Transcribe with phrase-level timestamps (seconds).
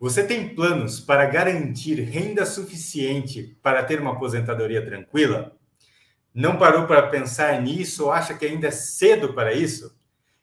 [0.00, 5.56] Você tem planos para garantir renda suficiente para ter uma aposentadoria tranquila?
[6.32, 9.98] Não parou para pensar nisso ou acha que ainda é cedo para isso?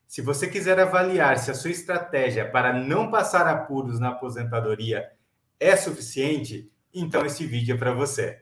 [0.07, 5.09] Se você quiser avaliar se a sua estratégia para não passar apuros na aposentadoria
[5.57, 8.41] é suficiente, então esse vídeo é para você.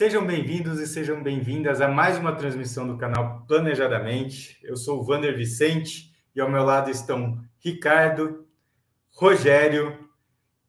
[0.00, 4.58] Sejam bem-vindos e sejam bem-vindas a mais uma transmissão do canal Planejadamente.
[4.62, 8.46] Eu sou o Vander Vicente e ao meu lado estão Ricardo,
[9.12, 10.08] Rogério,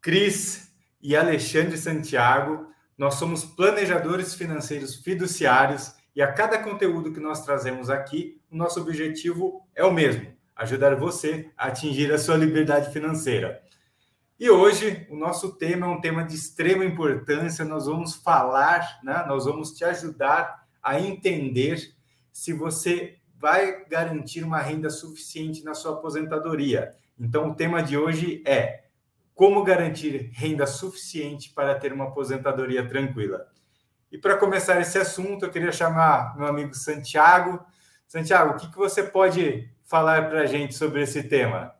[0.01, 2.67] Cris e Alexandre Santiago.
[2.97, 8.81] Nós somos planejadores financeiros fiduciários e a cada conteúdo que nós trazemos aqui, o nosso
[8.81, 10.27] objetivo é o mesmo:
[10.57, 13.63] ajudar você a atingir a sua liberdade financeira.
[14.41, 17.63] E hoje o nosso tema é um tema de extrema importância.
[17.63, 19.23] Nós vamos falar, né?
[19.27, 21.93] nós vamos te ajudar a entender
[22.33, 26.91] se você vai garantir uma renda suficiente na sua aposentadoria.
[27.19, 28.85] Então, o tema de hoje é
[29.35, 33.45] como garantir renda suficiente para ter uma aposentadoria tranquila.
[34.11, 37.63] E para começar esse assunto, eu queria chamar meu amigo Santiago.
[38.07, 41.79] Santiago, o que, que você pode falar para a gente sobre esse tema?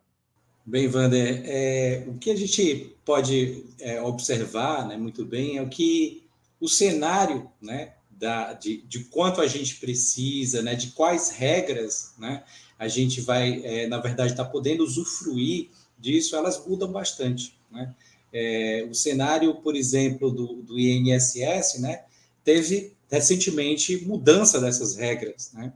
[0.64, 5.68] Bem, Wander, é, o que a gente pode é, observar né, muito bem é o
[5.68, 6.22] que
[6.60, 12.44] o cenário né, da, de, de quanto a gente precisa, né, de quais regras né,
[12.78, 17.58] a gente vai, é, na verdade, estar tá podendo usufruir disso, elas mudam bastante.
[17.68, 17.92] Né?
[18.32, 22.04] É, o cenário, por exemplo, do, do INSS né,
[22.44, 25.50] teve recentemente mudança dessas regras.
[25.52, 25.72] Né?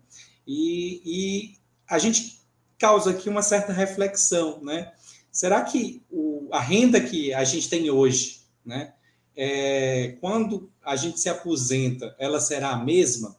[0.47, 1.55] E, e
[1.89, 2.41] a gente
[2.78, 4.92] causa aqui uma certa reflexão, né?
[5.30, 8.94] Será que o, a renda que a gente tem hoje, né,
[9.36, 13.36] é, quando a gente se aposenta, ela será a mesma?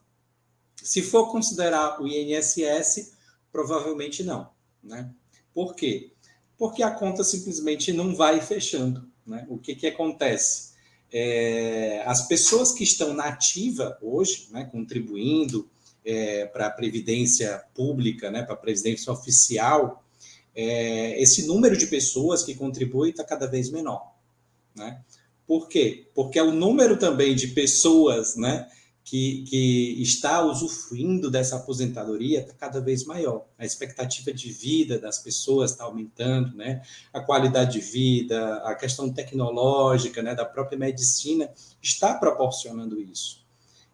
[0.75, 3.13] Se for considerar o INSS,
[3.51, 4.49] provavelmente não,
[4.83, 5.11] né?
[5.53, 6.11] Por quê?
[6.57, 9.45] Porque a conta simplesmente não vai fechando, né?
[9.49, 10.73] O que que acontece?
[11.11, 15.69] É, as pessoas que estão na ativa hoje, né, contribuindo,
[16.07, 20.05] é, para a previdência pública, né, para a previdência oficial,
[20.55, 24.13] é, esse número de pessoas que contribuem está cada vez menor.
[24.73, 25.01] Né?
[25.45, 26.07] Por quê?
[26.15, 28.69] Porque é o número também de pessoas né,
[29.03, 33.45] que, que está usufruindo dessa aposentadoria está cada vez maior.
[33.57, 36.81] A expectativa de vida das pessoas está aumentando, né?
[37.11, 41.51] a qualidade de vida, a questão tecnológica, né, da própria medicina
[41.81, 43.45] está proporcionando isso.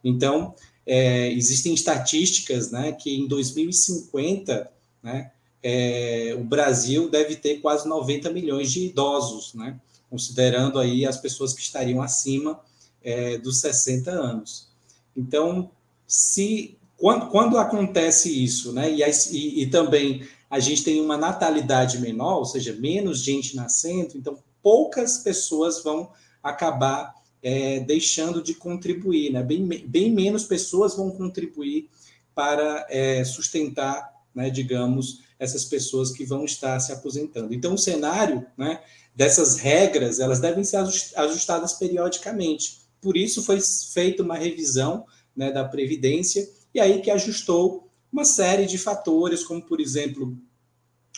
[0.04, 0.54] Então,
[0.86, 4.70] é, existem estatísticas né, que em 2050
[5.02, 9.80] né, é, o Brasil deve ter quase 90 milhões de idosos, né,
[10.10, 12.60] considerando aí as pessoas que estariam acima
[13.02, 14.68] é, dos 60 anos.
[15.16, 15.70] Então,
[16.08, 22.00] se quando, quando acontece isso, né, e, e, e também a gente tem uma natalidade
[22.00, 26.12] menor, ou seja, menos gente nascendo, então poucas pessoas vão
[26.42, 29.44] acabar é, deixando de contribuir, né?
[29.44, 31.90] bem, bem menos pessoas vão contribuir
[32.34, 37.54] para é, sustentar, né, digamos, essas pessoas que vão estar se aposentando.
[37.54, 38.82] Então, o cenário né,
[39.14, 42.80] dessas regras, elas devem ser ajustadas periodicamente.
[43.02, 45.06] Por isso foi feita uma revisão
[45.36, 50.38] né, da Previdência, e aí que ajustou uma série de fatores, como, por exemplo,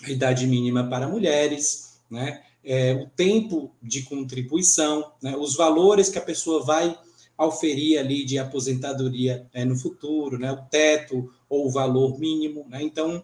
[0.03, 6.18] a idade mínima para mulheres, né, é, o tempo de contribuição, né, os valores que
[6.18, 6.98] a pessoa vai
[7.38, 12.66] auferir ali de aposentadoria é, no futuro, né, o teto ou o valor mínimo.
[12.68, 13.24] Né, então,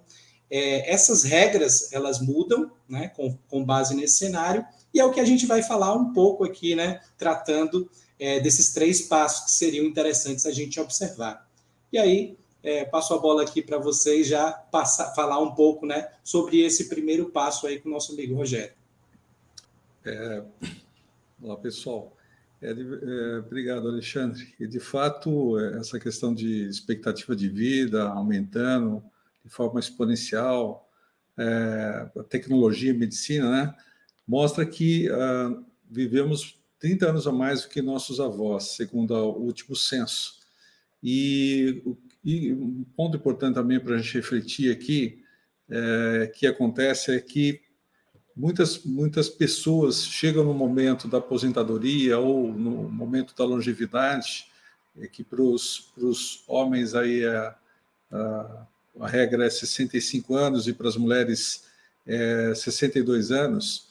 [0.49, 4.63] é, essas regras, elas mudam né, com, com base nesse cenário,
[4.93, 8.73] e é o que a gente vai falar um pouco aqui, né, tratando é, desses
[8.73, 11.49] três passos que seriam interessantes a gente observar.
[11.91, 16.09] E aí, é, passo a bola aqui para vocês já passar, falar um pouco né,
[16.23, 18.80] sobre esse primeiro passo aí com o nosso amigo Rogério.
[20.03, 20.43] É,
[21.39, 22.17] olá, pessoal.
[22.59, 24.53] É, é, obrigado, Alexandre.
[24.59, 29.03] E, de fato, essa questão de expectativa de vida aumentando
[29.43, 30.89] de forma exponencial,
[31.37, 33.75] é, a tecnologia, a medicina, né,
[34.27, 39.75] mostra que uh, vivemos 30 anos a mais do que nossos avós, segundo o último
[39.75, 40.39] censo.
[41.03, 41.83] E,
[42.23, 45.23] e um ponto importante também para a gente refletir aqui,
[45.69, 47.61] é, que acontece é que
[48.35, 54.47] muitas, muitas pessoas chegam no momento da aposentadoria ou no momento da longevidade,
[54.99, 57.55] é que para os homens aí é,
[58.11, 58.65] a,
[58.99, 61.65] a, regra é 65 anos e para as mulheres
[62.05, 63.89] é 62 anos,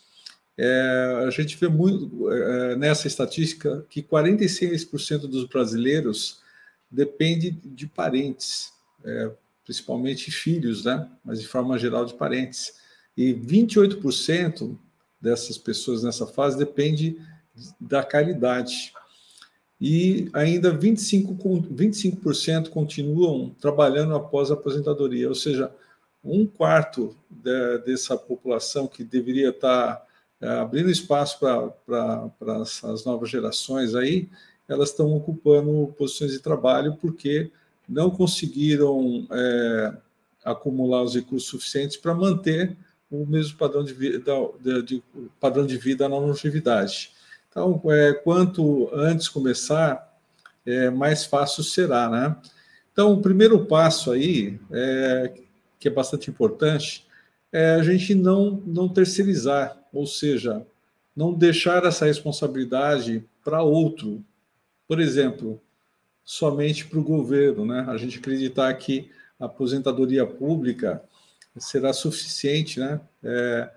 [0.58, 6.42] é, a gente vê muito é, nessa estatística que 46% dos brasileiros
[6.90, 8.72] depende de parentes,
[9.02, 9.30] é,
[9.64, 11.08] principalmente filhos, né?
[11.24, 12.79] mas de forma geral de parentes.
[13.20, 14.78] E 28%
[15.20, 17.20] dessas pessoas nessa fase depende
[17.78, 18.94] da caridade.
[19.78, 25.70] E ainda 25%, 25 continuam trabalhando após a aposentadoria, ou seja,
[26.24, 30.02] um quarto de, dessa população que deveria estar
[30.40, 31.74] é, abrindo espaço para
[32.54, 34.30] as novas gerações aí,
[34.66, 37.50] elas estão ocupando posições de trabalho porque
[37.86, 39.94] não conseguiram é,
[40.42, 42.78] acumular os recursos suficientes para manter
[43.10, 45.02] o mesmo padrão de vida, de, de,
[45.40, 47.10] padrão de vida na longevidade.
[47.48, 50.16] Então, é, quanto antes começar,
[50.64, 52.36] é, mais fácil será, né?
[52.92, 55.32] Então, o primeiro passo aí, é,
[55.78, 57.06] que é bastante importante,
[57.52, 60.64] é a gente não, não terceirizar, ou seja,
[61.16, 64.24] não deixar essa responsabilidade para outro.
[64.86, 65.60] Por exemplo,
[66.24, 67.84] somente para o governo, né?
[67.88, 71.02] A gente acreditar que a aposentadoria pública
[71.58, 73.00] será suficiente, né?
[73.22, 73.70] É,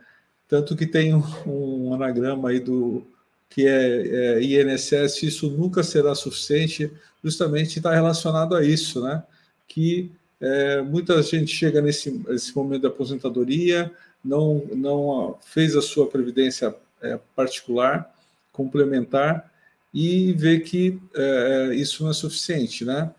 [0.48, 3.06] tanto que tem um, um, anagrama aí do
[3.50, 6.92] que é, é INSS, isso nunca será suficiente,
[7.24, 9.24] justamente está relacionado a isso, né?
[9.68, 10.12] Que
[10.42, 13.92] é, muita gente chega nesse, nesse momento da aposentadoria,
[14.24, 18.14] não, não fez a sua previdência é, particular,
[18.52, 19.52] complementar,
[19.94, 23.12] e vê que é, isso não é suficiente, né?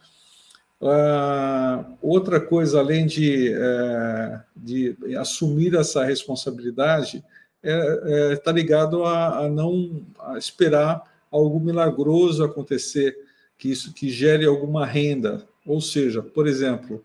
[0.80, 7.24] Uh, outra coisa, além de, é, de assumir essa responsabilidade,
[7.62, 13.16] está é, é, tá ligado a, a não a esperar algo milagroso acontecer,
[13.56, 15.46] que isso que gere alguma renda.
[15.66, 17.02] Ou seja, por exemplo,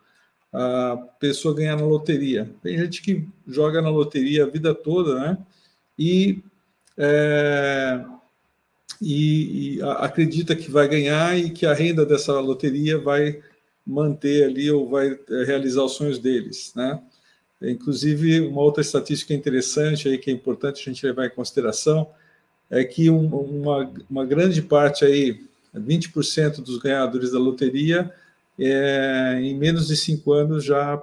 [0.51, 2.51] a pessoa ganhar na loteria.
[2.62, 5.38] Tem gente que joga na loteria a vida toda, né?
[5.98, 6.44] E,
[6.98, 8.04] é,
[9.01, 13.42] e, e acredita que vai ganhar e que a renda dessa loteria vai
[13.89, 17.01] manter ali ou vai é, realizar os sonhos deles, né?
[17.62, 22.09] Inclusive, uma outra estatística interessante aí que é importante a gente levar em consideração
[22.69, 25.44] é que um, uma, uma grande parte aí,
[25.75, 28.13] 20% dos ganhadores da loteria
[28.57, 31.01] é, em menos de cinco anos já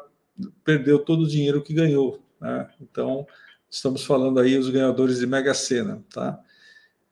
[0.65, 2.21] perdeu todo o dinheiro que ganhou.
[2.41, 2.69] Né?
[2.81, 3.27] Então,
[3.71, 6.03] estamos falando aí os ganhadores de Mega Sena.
[6.13, 6.39] Tá?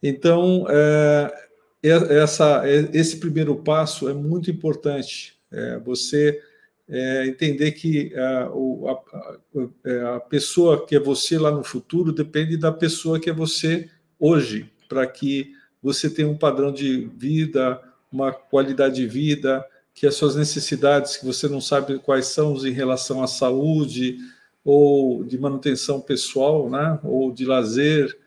[0.02, 1.48] Então, é,
[1.82, 2.62] essa,
[2.92, 5.33] esse primeiro passo é muito importante.
[5.54, 6.40] É, você
[6.88, 9.38] é, entender que a, a,
[9.84, 13.88] é, a, pessoa que é você lá no futuro depende da pessoa que é você
[14.18, 15.52] hoje, para que
[15.82, 17.80] você tenha um padrão de vida,
[18.10, 19.64] uma qualidade de vida,
[19.94, 24.18] que as suas necessidades, que você não sabe quais são em relação à saúde
[24.64, 26.98] ou de manutenção pessoal, né?
[27.04, 28.18] ou de lazer,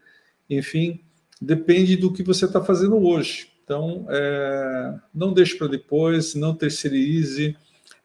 [0.50, 1.02] enfim,
[1.42, 3.52] depende do que você está fazendo hoje.
[3.68, 7.54] Então, é, não deixe para depois, não terceirize,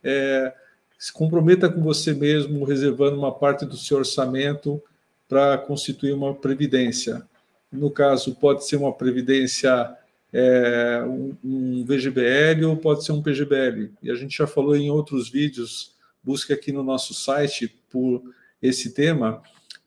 [0.03, 0.53] é,
[0.99, 4.83] se comprometa com você mesmo, reservando uma parte do seu orçamento
[5.29, 7.23] para constituir uma previdência.
[7.71, 9.97] No caso, pode ser uma previdência
[10.33, 13.93] é, um, um VGBL ou pode ser um PGBL.
[14.03, 15.95] E a gente já falou em outros vídeos,
[16.25, 18.21] busque aqui no nosso site por
[18.61, 19.41] esse tema,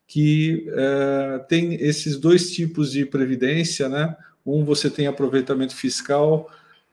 [0.07, 4.15] que é, tem esses dois tipos de previdência, né?
[4.45, 6.49] Um você tem aproveitamento fiscal,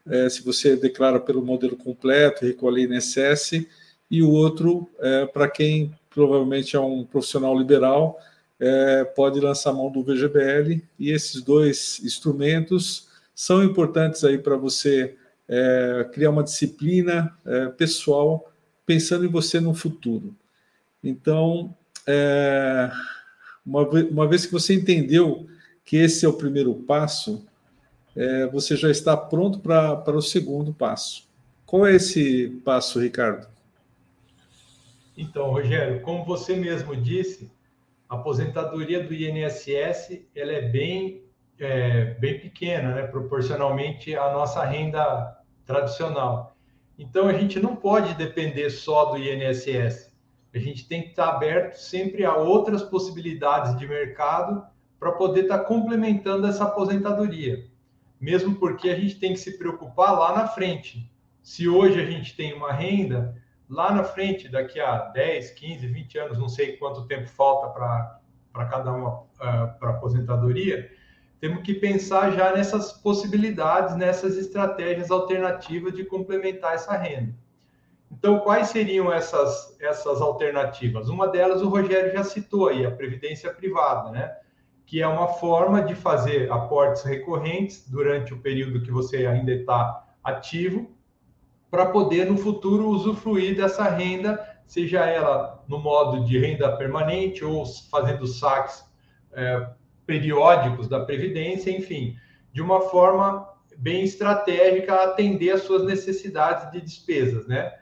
[0.06, 3.66] é, se você declara pelo modelo completo, recolhe INSS,
[4.10, 8.18] e o outro, é, para quem provavelmente é um profissional liberal,
[8.60, 15.16] é, pode lançar mão do VGBL, e esses dois instrumentos são importantes aí para você
[15.48, 18.52] é, criar uma disciplina é, pessoal
[18.86, 20.34] pensando em você no futuro.
[21.02, 21.74] Então,
[22.06, 22.90] é,
[23.64, 25.46] uma, uma, vez que você entendeu
[25.84, 27.44] que esse é o primeiro passo,
[28.16, 31.28] é, você já está pronto para o segundo passo.
[31.66, 33.46] Qual é esse passo, Ricardo?
[35.16, 37.50] Então, Rogério, como você mesmo disse,
[38.08, 41.22] a aposentadoria do INSS ela é bem
[41.58, 46.56] é, bem pequena, né, proporcionalmente à nossa renda tradicional.
[46.98, 50.12] Então, a gente não pode depender só do INSS.
[50.54, 54.64] A gente tem que estar aberto sempre a outras possibilidades de mercado
[54.98, 57.64] para poder estar complementando essa aposentadoria.
[58.22, 61.10] Mesmo porque a gente tem que se preocupar lá na frente.
[61.42, 63.36] Se hoje a gente tem uma renda,
[63.68, 68.64] lá na frente, daqui a 10, 15, 20 anos, não sei quanto tempo falta para
[68.66, 70.88] cada uma uh, para aposentadoria,
[71.40, 77.34] temos que pensar já nessas possibilidades, nessas estratégias alternativas de complementar essa renda.
[78.08, 81.08] Então, quais seriam essas, essas alternativas?
[81.08, 84.36] Uma delas o Rogério já citou aí, a previdência privada, né?
[84.86, 90.04] Que é uma forma de fazer aportes recorrentes durante o período que você ainda está
[90.22, 90.90] ativo,
[91.70, 97.64] para poder no futuro usufruir dessa renda, seja ela no modo de renda permanente ou
[97.90, 98.84] fazendo saques
[99.32, 99.68] é,
[100.06, 102.14] periódicos da Previdência, enfim,
[102.52, 103.48] de uma forma
[103.78, 107.72] bem estratégica atender às suas necessidades de despesas, né?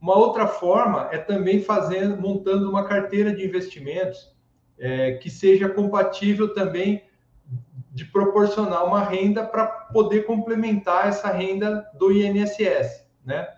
[0.00, 4.31] Uma outra forma é também fazendo, montando uma carteira de investimentos
[4.82, 7.04] é, que seja compatível também
[7.92, 13.48] de proporcionar uma renda para poder complementar essa renda do INSS, né?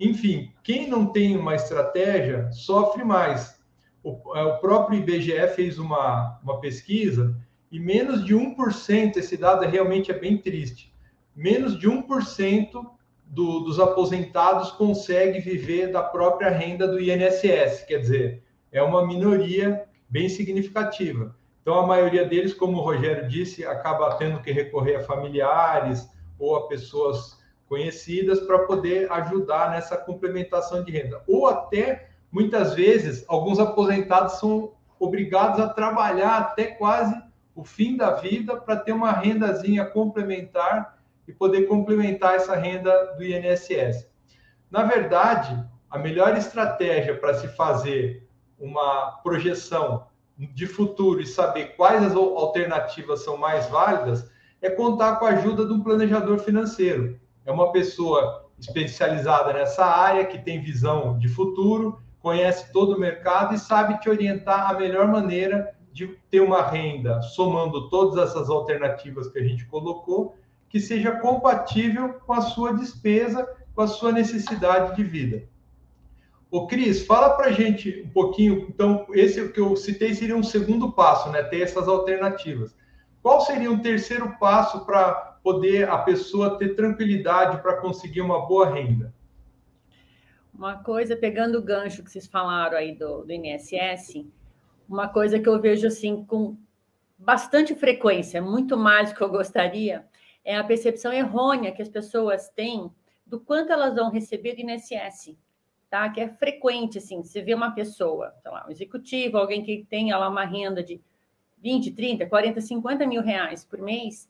[0.00, 3.62] Enfim, quem não tem uma estratégia sofre mais.
[4.02, 7.36] O, é, o próprio IBGE fez uma, uma pesquisa
[7.70, 10.94] e menos de 1%, esse dado realmente é bem triste,
[11.36, 12.70] menos de 1%
[13.26, 18.42] do, dos aposentados consegue viver da própria renda do INSS, quer dizer,
[18.72, 21.34] é uma minoria bem significativa.
[21.62, 26.08] Então, a maioria deles, como o Rogério disse, acaba tendo que recorrer a familiares
[26.38, 31.22] ou a pessoas conhecidas para poder ajudar nessa complementação de renda.
[31.26, 37.14] Ou até, muitas vezes, alguns aposentados são obrigados a trabalhar até quase
[37.54, 43.24] o fim da vida para ter uma rendazinha complementar e poder complementar essa renda do
[43.24, 44.06] INSS.
[44.70, 48.28] Na verdade, a melhor estratégia para se fazer
[48.64, 50.06] uma projeção
[50.38, 54.28] de futuro e saber quais as alternativas são mais válidas
[54.60, 57.20] é contar com a ajuda de um planejador financeiro.
[57.44, 63.54] É uma pessoa especializada nessa área, que tem visão de futuro, conhece todo o mercado
[63.54, 69.28] e sabe te orientar a melhor maneira de ter uma renda, somando todas essas alternativas
[69.28, 70.34] que a gente colocou,
[70.70, 75.53] que seja compatível com a sua despesa, com a sua necessidade de vida.
[76.54, 78.68] Ô, Cris, fala para gente um pouquinho.
[78.68, 81.42] Então, esse que eu citei seria um segundo passo, né?
[81.42, 82.76] Ter essas alternativas.
[83.20, 88.72] Qual seria um terceiro passo para poder a pessoa ter tranquilidade para conseguir uma boa
[88.72, 89.12] renda?
[90.54, 94.24] Uma coisa, pegando o gancho que vocês falaram aí do, do INSS,
[94.88, 96.56] uma coisa que eu vejo assim com
[97.18, 100.06] bastante frequência, muito mais do que eu gostaria,
[100.44, 102.92] é a percepção errônea que as pessoas têm
[103.26, 105.36] do quanto elas vão receber do INSS,
[105.94, 106.08] tá?
[106.08, 110.12] Que é frequente, assim, você vê uma pessoa, sei lá, um executivo, alguém que tem
[110.12, 111.00] lá uma renda de
[111.58, 114.28] 20, 30, 40, 50 mil reais por mês,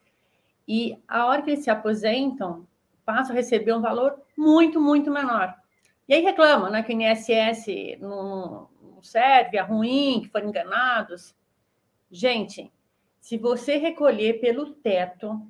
[0.69, 2.69] e a hora que eles se aposentam,
[3.03, 5.55] passam a receber um valor muito, muito menor.
[6.07, 11.35] E aí reclamam, né, que o INSS não, não serve, é ruim, que foram enganados.
[12.11, 12.71] Gente,
[13.21, 15.41] se você recolher pelo teto,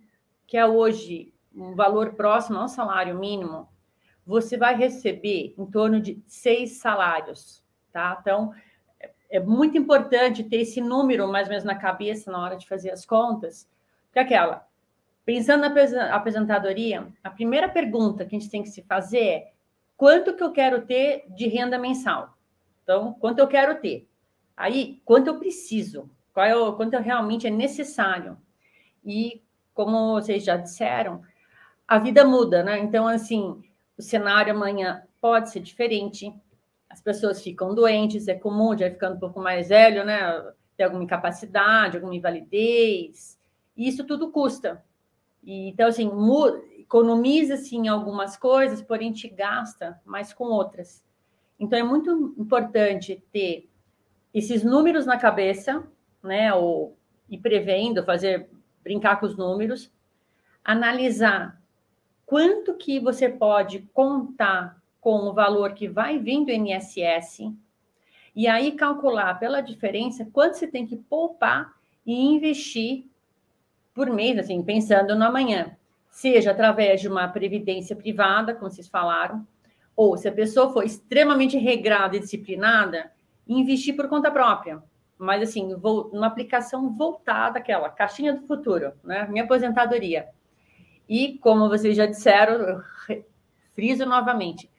[0.46, 3.68] que é hoje um valor próximo ao salário mínimo,
[4.26, 7.62] você vai receber em torno de seis salários,
[7.92, 8.16] tá?
[8.20, 8.52] Então,
[9.30, 12.90] é muito importante ter esse número mais ou menos na cabeça na hora de fazer
[12.90, 13.68] as contas,
[14.06, 14.66] porque aquela,
[15.24, 19.52] pensando na apresentadoria, a primeira pergunta que a gente tem que se fazer é
[19.96, 22.36] quanto que eu quero ter de renda mensal?
[22.82, 24.08] Então, quanto eu quero ter?
[24.56, 26.08] Aí, quanto eu preciso?
[26.32, 28.36] Qual é o, quanto realmente é necessário?
[29.04, 31.22] E, como vocês já disseram,
[31.88, 32.78] a vida muda, né?
[32.78, 33.62] Então, assim,
[33.96, 36.32] o cenário amanhã pode ser diferente,
[36.88, 40.20] as pessoas ficam doentes, é comum, já ficando um pouco mais velho, né?
[40.76, 43.38] Ter alguma incapacidade, alguma invalidez,
[43.76, 44.84] e isso tudo custa.
[45.42, 46.10] E, então, assim,
[46.78, 51.02] economiza-se em algumas coisas, porém te gasta mais com outras.
[51.58, 53.68] Então, é muito importante ter
[54.32, 55.86] esses números na cabeça,
[56.22, 56.52] né?
[56.54, 56.96] Ou
[57.28, 58.48] ir prevendo, fazer,
[58.82, 59.90] brincar com os números,
[60.64, 61.60] analisar
[62.26, 67.52] quanto que você pode contar com o valor que vai vindo do INSS,
[68.34, 71.72] e aí calcular pela diferença quanto você tem que poupar
[72.04, 73.06] e investir
[73.94, 75.76] por mês, assim, pensando no amanhã,
[76.10, 79.46] seja através de uma previdência privada, como vocês falaram,
[79.96, 83.12] ou se a pessoa for extremamente regrada e disciplinada,
[83.46, 84.82] investir por conta própria.
[85.16, 89.28] Mas, assim, vou, uma aplicação voltada àquela caixinha do futuro, né?
[89.28, 90.28] Minha aposentadoria.
[91.08, 93.24] E, como vocês já disseram, eu
[93.74, 94.70] friso novamente,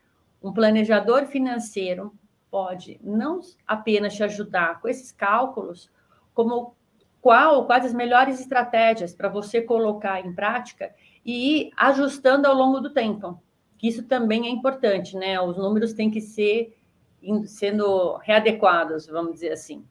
[0.41, 2.13] um planejador financeiro
[2.50, 5.89] pode não apenas te ajudar com esses cálculos,
[6.34, 6.75] como
[7.22, 10.94] qual, quais as melhores estratégias para você colocar em prática
[11.25, 13.39] e ir ajustando ao longo do tempo
[13.88, 15.39] isso também é importante, né?
[15.39, 16.75] Os números têm que ser
[17.46, 19.86] sendo readequados, vamos dizer assim.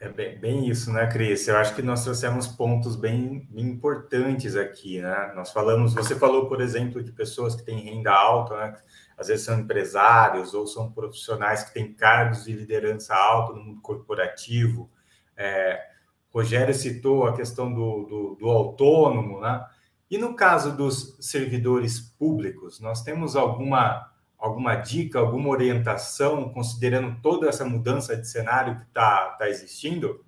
[0.00, 1.48] É bem, bem, isso, né, Cris?
[1.48, 5.32] Eu acho que nós trouxemos pontos bem, bem, importantes aqui, né?
[5.34, 8.76] Nós falamos, você falou, por exemplo, de pessoas que têm renda alta, né?
[9.16, 13.80] Às vezes são empresários ou são profissionais que têm cargos de liderança alto no mundo
[13.80, 14.88] corporativo.
[15.36, 15.84] É,
[16.32, 19.66] Rogério citou a questão do, do, do autônomo, né?
[20.08, 27.48] E no caso dos servidores públicos, nós temos alguma, alguma dica, alguma orientação, considerando toda
[27.48, 30.24] essa mudança de cenário que está tá existindo?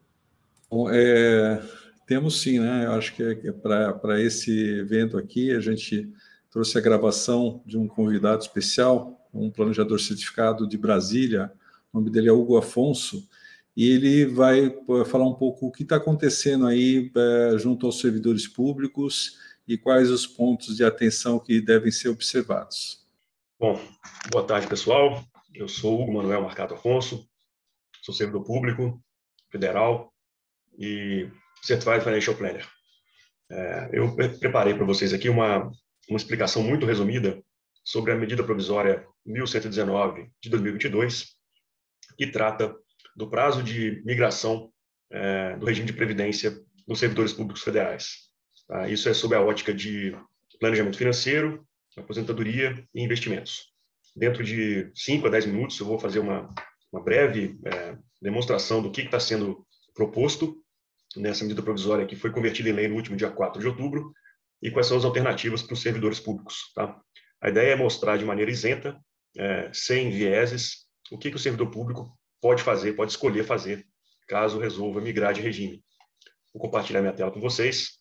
[0.69, 1.63] Bom, é,
[2.07, 2.87] temos sim, né?
[2.87, 6.13] Eu acho que é, para esse evento aqui, a gente
[6.51, 11.53] trouxe a gravação de um convidado especial, um planejador certificado de Brasília,
[11.93, 13.29] o nome dele é Hugo Afonso,
[13.77, 14.77] e ele vai
[15.07, 20.11] falar um pouco o que está acontecendo aí é, junto aos servidores públicos e quais
[20.11, 23.00] os pontos de atenção que devem ser observados.
[23.61, 23.79] Bom,
[24.33, 25.23] boa tarde, pessoal.
[25.55, 27.29] Eu sou Hugo Manuel Marcato Afonso,
[28.01, 29.05] sou servidor público
[29.53, 30.11] federal
[30.79, 31.29] e
[31.61, 32.67] Certified Financial Planner.
[33.51, 35.71] É, eu preparei para vocês aqui uma,
[36.09, 37.45] uma explicação muito resumida
[37.85, 41.27] sobre a medida provisória 1119 de 2022,
[42.17, 42.75] que trata
[43.15, 44.73] do prazo de migração
[45.11, 48.31] é, do regime de previdência dos servidores públicos federais.
[48.67, 48.89] Tá?
[48.89, 50.17] Isso é sob a ótica de
[50.59, 53.73] planejamento financeiro, aposentadoria e investimentos.
[54.15, 56.53] Dentro de 5 a 10 minutos, eu vou fazer uma,
[56.93, 60.63] uma breve é, demonstração do que está sendo proposto
[61.17, 64.13] nessa medida provisória que foi convertida em lei no último dia 4 de outubro
[64.63, 66.73] e quais são as alternativas para os servidores públicos.
[66.75, 67.01] Tá?
[67.41, 69.01] A ideia é mostrar de maneira isenta,
[69.37, 73.87] é, sem vieses, o que, que o servidor público pode fazer, pode escolher fazer,
[74.29, 75.83] caso resolva migrar de regime.
[76.53, 77.99] Vou compartilhar minha tela com vocês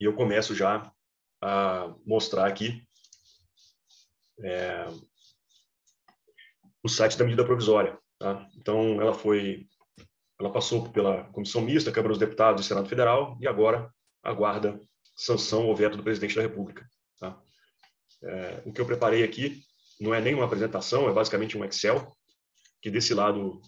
[0.00, 0.90] e eu começo já
[1.40, 2.82] a mostrar aqui
[4.42, 4.86] é,
[6.82, 7.98] o site da medida provisória.
[8.18, 8.48] Tá?
[8.56, 9.66] Então, ela foi,
[10.40, 13.92] ela passou pela comissão mista, Câmara dos Deputados e Senado Federal e agora
[14.22, 14.80] aguarda
[15.16, 16.86] sanção ou veto do presidente da República.
[17.18, 17.40] Tá?
[18.22, 19.62] É, o que eu preparei aqui
[20.00, 22.12] não é nenhuma apresentação, é basicamente um Excel
[22.80, 23.60] que desse lado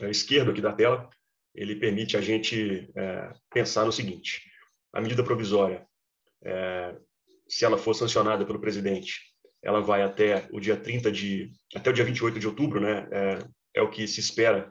[0.00, 1.08] é, esquerdo aqui da tela
[1.54, 4.42] ele permite a gente é, pensar no seguinte:
[4.92, 5.86] a medida provisória,
[6.44, 6.96] é,
[7.50, 9.20] se ela for sancionada pelo presidente,
[9.62, 13.08] ela vai até o dia 30 de, até o dia 28 de outubro, né?
[13.10, 13.38] É,
[13.74, 14.70] é o que se espera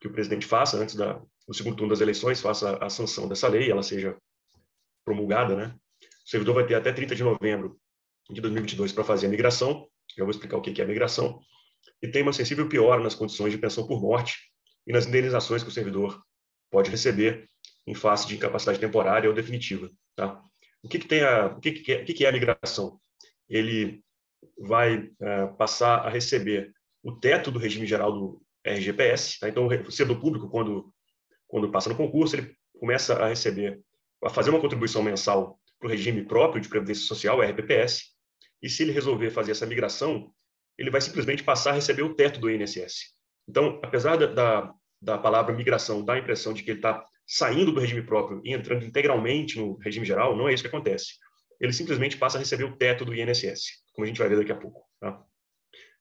[0.00, 3.48] que o presidente faça antes da, do segundo turno das eleições, faça a sanção dessa
[3.48, 4.16] lei, ela seja
[5.04, 5.74] promulgada, né?
[6.24, 7.78] O servidor vai ter até 30 de novembro
[8.28, 9.88] de 2022 para fazer a migração.
[10.16, 11.40] Eu vou explicar o que é a migração.
[12.02, 14.36] E tem uma sensível piora nas condições de pensão por morte
[14.84, 16.20] e nas indenizações que o servidor
[16.70, 17.48] pode receber
[17.86, 19.88] em face de incapacidade temporária ou definitiva.
[20.16, 20.42] Tá?
[20.86, 23.00] O que, que tem a, o que, que, é, o que, é a migração?
[23.48, 24.04] Ele
[24.56, 26.72] vai uh, passar a receber
[27.02, 29.40] o teto do regime geral do RGPS.
[29.40, 29.48] Tá?
[29.48, 30.94] Então, o servidor público, quando,
[31.48, 33.80] quando passa no concurso, ele começa a receber,
[34.22, 38.12] a fazer uma contribuição mensal para o regime próprio de previdência social, RPPS,
[38.62, 40.32] e se ele resolver fazer essa migração,
[40.78, 43.12] ele vai simplesmente passar a receber o teto do INSS.
[43.48, 47.72] Então, apesar da, da, da palavra migração dar a impressão de que ele está saindo
[47.72, 51.14] do regime próprio e entrando integralmente no regime geral, não é isso que acontece.
[51.60, 54.52] Ele simplesmente passa a receber o teto do INSS, como a gente vai ver daqui
[54.52, 54.86] a pouco.
[55.00, 55.20] Tá?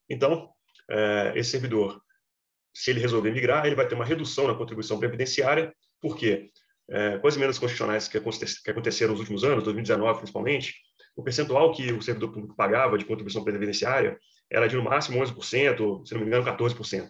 [0.09, 0.49] Então,
[0.89, 1.99] é, esse servidor,
[2.73, 6.51] se ele resolver migrar, ele vai ter uma redução na contribuição previdenciária, porque
[6.89, 10.75] é, com as emendas constitucionais que, aconteceram nos últimos anos, 2019 principalmente,
[11.15, 14.19] o percentual que o servidor público pagava de contribuição previdenciária
[14.51, 17.07] era de no máximo 11%, se não me engano, 14%.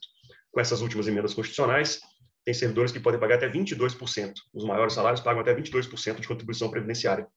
[0.51, 1.99] Com essas últimas emendas constitucionais,
[2.45, 4.33] tem servidores que podem pagar até 22%.
[4.53, 7.27] Os maiores salários pagam até 22% de contribuição previdenciária.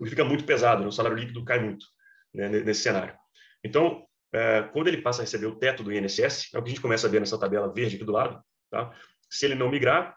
[0.00, 0.88] O que fica muito pesado, né?
[0.88, 1.86] o salário líquido cai muito
[2.34, 3.14] né, nesse cenário.
[3.62, 6.72] Então, é, quando ele passa a receber o teto do INSS, é o que a
[6.72, 8.92] gente começa a ver nessa tabela verde aqui do lado, tá?
[9.30, 10.16] se ele não migrar,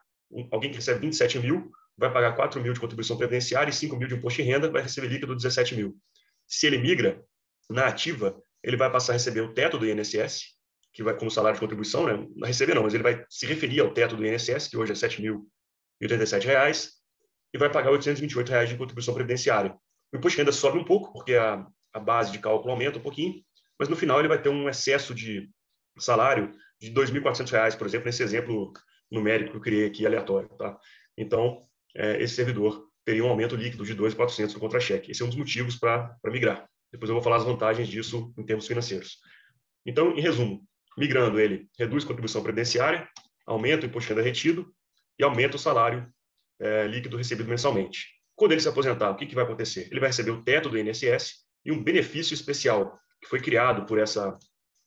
[0.52, 4.08] alguém que recebe 27 mil vai pagar 4 mil de contribuição previdenciária e 5 mil
[4.08, 5.96] de imposto de renda, vai receber líquido 17 mil.
[6.48, 7.24] Se ele migra,
[7.70, 10.55] na ativa, ele vai passar a receber o teto do INSS,
[10.96, 12.26] que vai como salário de contribuição, né?
[12.36, 14.96] não receber não, mas ele vai se referir ao teto do INSS, que hoje é
[14.96, 15.50] R$
[16.02, 16.90] 7.087,
[17.54, 19.76] e vai pagar 828 reais de contribuição previdenciária.
[20.14, 23.02] O imposto de renda sobe um pouco, porque a, a base de cálculo aumenta um
[23.02, 23.44] pouquinho,
[23.78, 25.50] mas no final ele vai ter um excesso de
[26.00, 28.72] salário de R$ 2.400, por exemplo, nesse exemplo
[29.12, 30.48] numérico que eu criei aqui, aleatório.
[30.58, 30.78] Tá?
[31.18, 35.12] Então, é, esse servidor teria um aumento líquido de 2.400 no contra-cheque.
[35.12, 36.66] Esse é um dos motivos para migrar.
[36.90, 39.18] Depois eu vou falar as vantagens disso em termos financeiros.
[39.86, 40.66] Então, em resumo,
[40.98, 43.08] Migrando, ele reduz a contribuição previdenciária,
[43.46, 44.74] aumenta o imposto de renda retido
[45.20, 46.08] e aumenta o salário
[46.60, 48.08] é, líquido recebido mensalmente.
[48.36, 49.88] Quando ele se aposentar, o que, que vai acontecer?
[49.92, 53.98] Ele vai receber o teto do INSS e um benefício especial que foi criado por
[53.98, 54.38] essa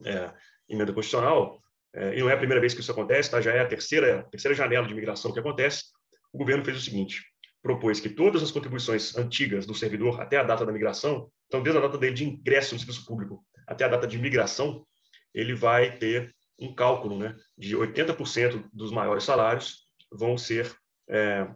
[0.05, 0.33] é,
[0.69, 1.61] emenda constitucional,
[1.95, 3.41] é, e não é a primeira vez que isso acontece, tá?
[3.41, 5.85] já é a terceira, terceira janela de migração que acontece.
[6.33, 7.25] O governo fez o seguinte:
[7.63, 11.79] propôs que todas as contribuições antigas do servidor até a data da migração, então desde
[11.79, 14.87] a data dele de ingresso no serviço público até a data de migração,
[15.39, 20.75] ele vai ter um cálculo né, de 80% dos maiores salários vão ser
[21.09, 21.49] é,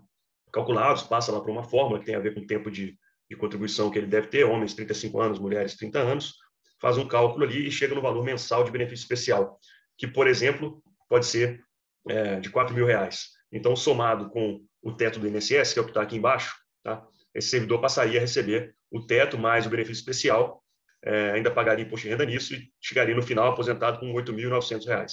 [0.53, 2.97] calculados, passa lá para uma fórmula que tem a ver com o tempo de,
[3.29, 6.35] de contribuição que ele deve ter, homens 35 anos, mulheres 30 anos,
[6.81, 9.59] faz um cálculo ali e chega no valor mensal de benefício especial,
[9.99, 11.61] que, por exemplo, pode ser
[12.09, 13.31] é, de 4 mil reais.
[13.51, 17.05] Então, somado com o teto do INSS, que é o que está aqui embaixo, tá?
[17.35, 20.62] esse servidor passaria a receber o teto mais o benefício especial,
[21.05, 25.13] é, ainda pagaria imposto de renda nisso e chegaria no final aposentado com R$ 8.900.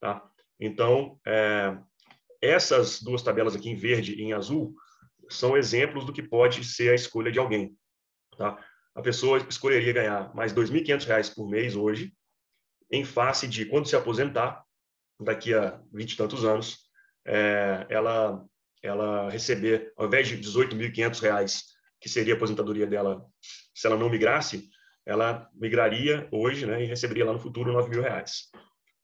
[0.00, 0.22] Tá?
[0.60, 1.76] Então, é,
[2.42, 4.74] essas duas tabelas aqui em verde e em azul
[5.28, 7.76] são exemplos do que pode ser a escolha de alguém.
[8.36, 8.62] Tá?
[8.94, 12.12] A pessoa escolheria ganhar mais R$ 2.500 por mês hoje,
[12.90, 14.62] em face de, quando se aposentar,
[15.18, 16.78] daqui a 20 e tantos anos,
[17.26, 18.44] é, ela,
[18.82, 21.62] ela receber, ao invés de R$ 18.500,
[22.00, 23.24] que seria a aposentadoria dela
[23.74, 24.68] se ela não migrasse,
[25.06, 28.02] ela migraria hoje né, e receberia lá no futuro 9 mil.
[28.02, 28.50] Reais.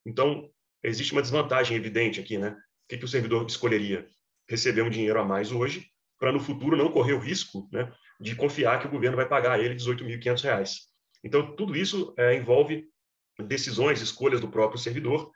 [0.07, 0.51] Então,
[0.83, 2.39] existe uma desvantagem evidente aqui.
[2.39, 2.51] Né?
[2.51, 2.57] O
[2.89, 4.07] que, que o servidor escolheria?
[4.49, 5.87] Receber um dinheiro a mais hoje,
[6.19, 9.53] para no futuro não correr o risco né, de confiar que o governo vai pagar
[9.53, 10.91] a ele R$ 18.500.
[11.23, 12.87] Então, tudo isso é, envolve
[13.39, 15.31] decisões, escolhas do próprio servidor,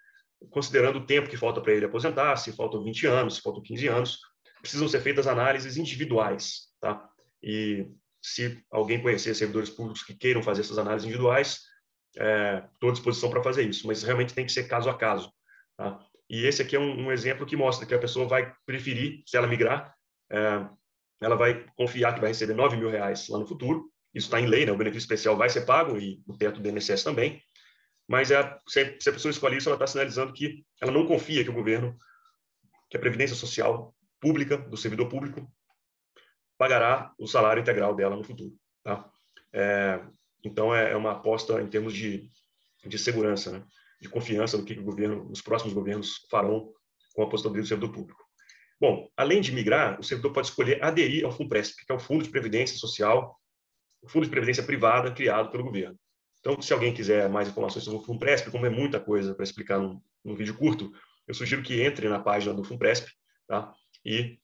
[0.51, 3.87] considerando o tempo que falta para ele aposentar, se faltam 20 anos, se faltam 15
[3.89, 4.19] anos,
[4.61, 7.09] precisam ser feitas análises individuais, tá?
[7.43, 7.87] E
[8.27, 11.61] se alguém conhecer servidores públicos que queiram fazer essas análises individuais,
[12.17, 15.31] é, estou à disposição para fazer isso, mas realmente tem que ser caso a caso,
[15.77, 16.01] tá?
[16.31, 19.37] E esse aqui é um, um exemplo que mostra que a pessoa vai preferir, se
[19.37, 19.95] ela migrar,
[20.33, 20.67] é,
[21.21, 24.47] ela vai confiar que vai receber 9 mil reais lá no futuro, isso está em
[24.47, 24.73] lei, né?
[24.73, 27.43] o benefício especial vai ser pago e o teto do INSS também,
[28.09, 31.51] mas é, se a pessoa escolhe isso, ela está sinalizando que ela não confia que
[31.51, 31.95] o governo,
[32.89, 35.47] que a Previdência Social pública, do servidor público,
[36.59, 38.55] pagará o salário integral dela no futuro.
[38.83, 39.09] Tá?
[39.53, 40.01] É,
[40.45, 42.29] então, é, é, uma aposta em termos de,
[42.85, 43.65] de segurança, né?
[44.01, 46.73] de confiança no que o governo, os próximos governos farão
[47.15, 48.25] com a aposentadoria do servidor público.
[48.81, 52.25] Bom, além de migrar, o servidor pode escolher aderir ao FUNPRESP, que é o Fundo
[52.25, 53.39] de Previdência Social,
[54.03, 55.99] o Fundo de Previdência Privada criado pelo governo.
[56.41, 59.79] Então, se alguém quiser mais informações sobre o FUNPRESP, como é muita coisa para explicar
[59.79, 60.93] num, num, vídeo curto,
[61.27, 63.11] eu sugiro que entre na página do FUNPRESP
[63.47, 63.73] tá?
[64.05, 64.39] e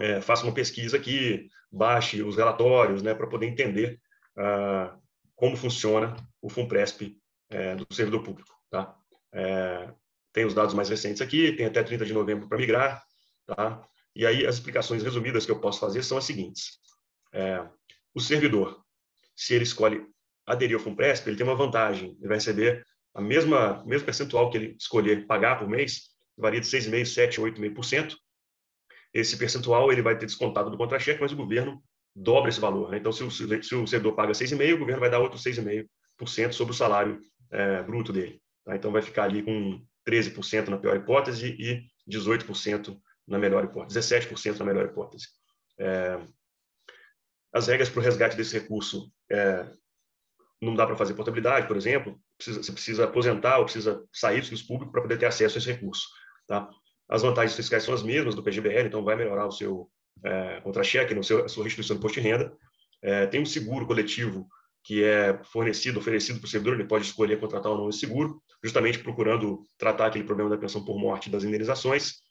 [0.00, 4.00] é, faça uma pesquisa aqui, baixe os relatórios né, para poder entender
[4.36, 4.96] ah,
[5.36, 7.16] como funciona o FUNPRESP
[7.50, 8.50] é, do servidor público.
[8.70, 8.96] Tá?
[9.32, 9.92] É,
[10.32, 13.02] tem os dados mais recentes aqui, tem até 30 de novembro para migrar.
[13.46, 13.84] Tá?
[14.16, 16.78] E aí as explicações resumidas que eu posso fazer são as seguintes.
[17.32, 17.64] É,
[18.14, 18.82] o servidor,
[19.36, 20.04] se ele escolhe
[20.46, 22.84] aderir ao FUNPRESP, ele tem uma vantagem, ele vai receber
[23.14, 28.16] a mesma mesmo percentual que ele escolher pagar por mês, varia de 6,5%, 7%, 8,5%.
[29.12, 31.82] Esse percentual ele vai ter descontado do contra-cheque, mas o governo
[32.14, 32.90] dobra esse valor.
[32.90, 32.98] Né?
[32.98, 36.72] Então, se o, se o servidor paga 6,5%, o governo vai dar outro 6,5% sobre
[36.72, 37.20] o salário
[37.50, 38.40] é, bruto dele.
[38.64, 38.76] Tá?
[38.76, 42.96] Então, vai ficar ali com 13% na pior hipótese e 18%
[43.26, 45.28] na melhor hipótese, 17% na melhor hipótese.
[45.78, 46.20] É,
[47.52, 49.66] as regras para o resgate desse recurso é,
[50.60, 54.46] não dá para fazer portabilidade, por exemplo, precisa, você precisa aposentar ou precisa sair do
[54.46, 56.06] serviço público para poder ter acesso a esse recurso.
[56.46, 56.68] Tá?
[57.10, 59.90] As vantagens fiscais são as mesmas do PGBL, então vai melhorar o seu
[60.24, 62.56] é, contra-cheque, a sua restituição de imposto de renda.
[63.02, 64.46] É, tem um seguro coletivo
[64.84, 68.40] que é fornecido, oferecido para o servidor, ele pode escolher contratar ou não esse seguro,
[68.62, 72.22] justamente procurando tratar aquele problema da pensão por morte das indenizações.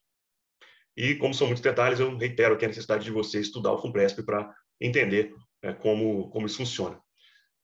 [0.96, 4.24] E, como são muitos detalhes, eu reitero aqui a necessidade de você estudar o FUNPRESP
[4.24, 7.00] para entender é, como, como isso funciona.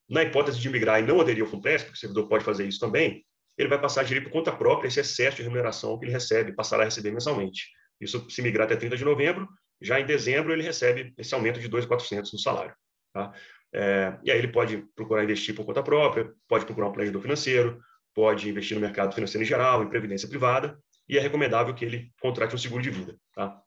[0.07, 3.25] Na hipótese de migrar e não aderir ao FUNPRESP, o servidor pode fazer isso também,
[3.57, 6.53] ele vai passar a gerir por conta própria esse excesso de remuneração que ele recebe,
[6.53, 7.69] passará a receber mensalmente.
[7.99, 9.47] Isso se migrar até 30 de novembro,
[9.81, 12.73] já em dezembro ele recebe esse aumento de 2.400 no salário.
[13.13, 13.33] Tá?
[13.73, 17.79] É, e aí ele pode procurar investir por conta própria, pode procurar um planejador financeiro,
[18.13, 22.11] pode investir no mercado financeiro em geral, em previdência privada, e é recomendável que ele
[22.19, 23.15] contrate um seguro de vida.
[23.33, 23.61] Tá?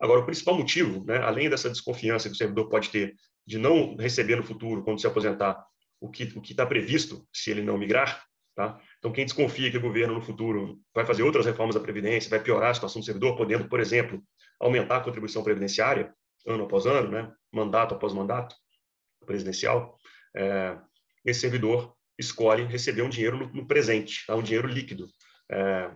[0.00, 3.14] Agora, o principal motivo, né, além dessa desconfiança que o servidor pode ter
[3.46, 5.64] de não receber no futuro, quando se aposentar,
[6.00, 8.24] o que o está previsto se ele não migrar.
[8.54, 8.80] Tá?
[9.00, 12.38] Então, quem desconfia que o governo no futuro vai fazer outras reformas da Previdência, vai
[12.38, 14.22] piorar a situação do servidor, podendo, por exemplo,
[14.60, 16.14] aumentar a contribuição previdenciária
[16.46, 17.32] ano após ano, né?
[17.52, 18.54] mandato após mandato
[19.26, 19.98] presidencial,
[20.36, 20.78] é,
[21.24, 24.36] esse servidor escolhe receber um dinheiro no, no presente, tá?
[24.36, 25.08] um dinheiro líquido.
[25.50, 25.90] É,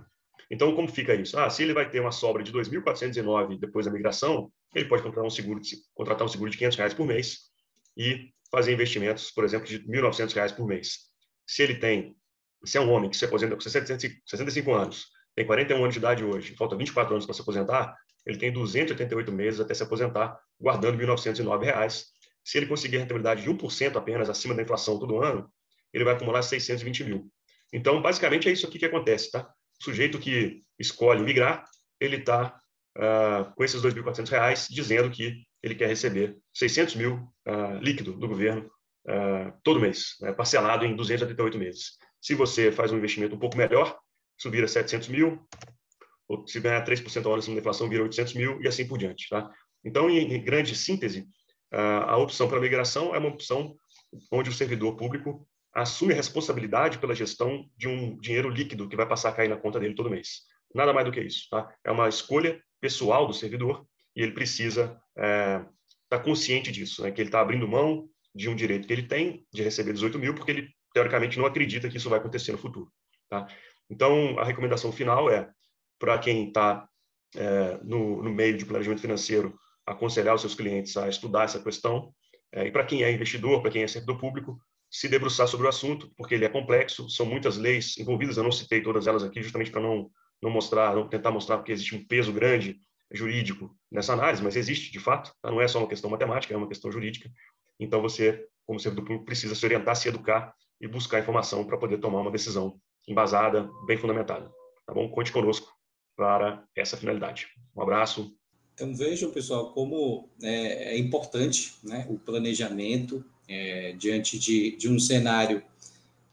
[0.51, 1.39] então, como fica isso?
[1.39, 5.27] Ah, se ele vai ter uma sobra de 2.409 depois da migração, ele pode contratar
[5.27, 7.51] um seguro de, contratar um seguro de 500 reais por mês
[7.97, 11.11] e fazer investimentos, por exemplo, de 1.900 reais por mês.
[11.47, 12.17] Se ele tem,
[12.65, 16.25] se é um homem que se aposenta com 65 anos, tem 41 anos de idade
[16.25, 17.97] hoje, falta 24 anos para se aposentar,
[18.27, 22.07] ele tem 288 meses até se aposentar, guardando 1.909 reais.
[22.43, 25.51] Se ele conseguir rentabilidade de 1% apenas acima da inflação todo ano,
[25.93, 27.31] ele vai acumular 620 mil.
[27.73, 29.49] Então, basicamente, é isso aqui que acontece, tá?
[29.81, 31.65] O sujeito que escolhe migrar,
[32.01, 32.57] ele está
[32.97, 37.15] uh, com esses R$ 2.400, dizendo que ele quer receber 600 mil
[37.47, 38.71] uh, líquido do governo
[39.09, 41.99] uh, todo mês, né, parcelado em 288 meses.
[42.25, 43.99] Se você faz um investimento um pouco melhor,
[44.39, 45.47] isso vira 700 mil,
[46.27, 49.29] ou se ganhar 3% ao ano da inflação, vira 800 mil e assim por diante.
[49.29, 49.51] Tá?
[49.85, 51.29] Então, em, em grande síntese,
[51.71, 53.77] a opção para migração é uma opção
[54.33, 59.07] onde o servidor público assume a responsabilidade pela gestão de um dinheiro líquido que vai
[59.07, 60.45] passar a cair na conta dele todo mês.
[60.75, 61.47] Nada mais do que isso.
[61.51, 61.71] Tá?
[61.85, 65.67] É uma escolha pessoal do servidor e ele precisa estar é,
[66.09, 67.11] tá consciente disso, né?
[67.11, 70.35] que ele está abrindo mão de um direito que ele tem de receber 18 mil,
[70.35, 72.91] porque ele, teoricamente, não acredita que isso vai acontecer no futuro.
[73.29, 73.47] Tá?
[73.91, 75.51] Então, a recomendação final é,
[75.99, 76.89] para quem está
[77.35, 82.15] é, no, no meio de planejamento financeiro, aconselhar os seus clientes a estudar essa questão,
[82.53, 85.69] é, e para quem é investidor, para quem é servidor público, se debruçar sobre o
[85.69, 89.43] assunto, porque ele é complexo, são muitas leis envolvidas, eu não citei todas elas aqui,
[89.43, 90.09] justamente para não,
[90.41, 92.79] não mostrar, não tentar mostrar que existe um peso grande
[93.13, 95.51] jurídico nessa análise, mas existe de fato, tá?
[95.51, 97.29] não é só uma questão matemática, é uma questão jurídica.
[97.81, 101.99] Então você, como servidor público, precisa se orientar, se educar e buscar informação para poder
[101.99, 104.51] tomar uma decisão embasada, bem fundamentada.
[104.87, 105.09] Tá bom?
[105.09, 105.73] Conte conosco
[106.17, 107.49] para essa finalidade.
[107.75, 108.35] Um abraço.
[108.75, 114.99] Então vejam, pessoal, como é, é importante né, o planejamento é, diante de, de um
[114.99, 115.63] cenário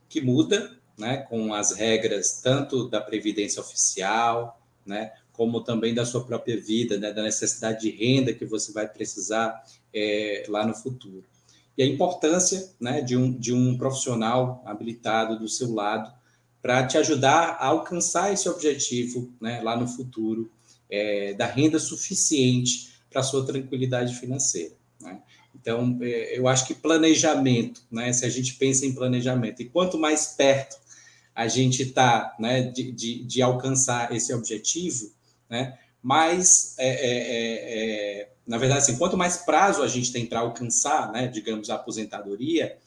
[0.09, 6.25] que muda, né, com as regras tanto da previdência oficial, né, como também da sua
[6.25, 11.23] própria vida, né, da necessidade de renda que você vai precisar é, lá no futuro.
[11.77, 16.11] E a importância né, de, um, de um profissional habilitado do seu lado
[16.61, 20.51] para te ajudar a alcançar esse objetivo né, lá no futuro,
[20.89, 24.75] é, da renda suficiente para sua tranquilidade financeira.
[24.99, 25.21] Né?
[25.59, 29.97] Então, é, eu acho que planejamento, né, se a gente pensa em planejamento, e quanto
[29.97, 30.79] mais perto
[31.33, 35.11] a gente está né, de, de, de, alcançar esse objetivo,
[35.49, 40.25] né, mais, é, é, é, é na verdade, assim, quanto mais prazo a gente tem
[40.25, 42.77] para alcançar, né, digamos, a aposentadoria,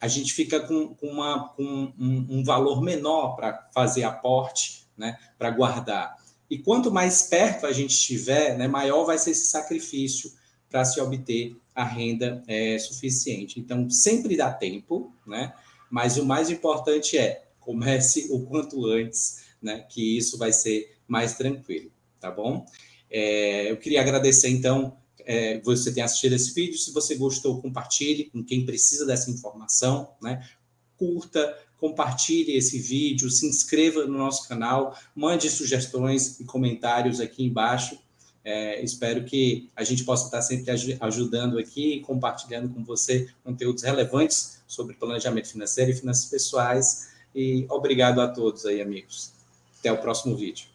[0.00, 5.18] a gente fica com, com, uma, com um, um valor menor para fazer aporte, né,
[5.38, 6.16] para guardar.
[6.50, 10.32] E quanto mais perto a gente estiver, né, maior vai ser esse sacrifício
[10.72, 13.60] para se obter a renda é, suficiente.
[13.60, 15.52] Então, sempre dá tempo, né?
[15.90, 19.86] mas o mais importante é comece o quanto antes, né?
[19.88, 21.90] que isso vai ser mais tranquilo,
[22.22, 22.64] tá bom?
[23.10, 26.78] É, eu queria agradecer, então, é, você ter assistido esse vídeo.
[26.78, 30.48] Se você gostou, compartilhe com quem precisa dessa informação, né?
[30.96, 37.98] Curta, compartilhe esse vídeo, se inscreva no nosso canal, mande sugestões e comentários aqui embaixo.
[38.44, 43.82] É, espero que a gente possa estar sempre ajudando aqui e compartilhando com você conteúdos
[43.82, 47.08] relevantes sobre planejamento financeiro e finanças pessoais.
[47.34, 49.32] E obrigado a todos aí, amigos.
[49.80, 50.71] Até o próximo vídeo.